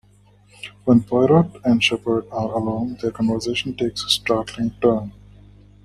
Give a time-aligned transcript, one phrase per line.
[0.85, 5.13] When Poirot and Sheppard are alone, their conversation takes a startling turn.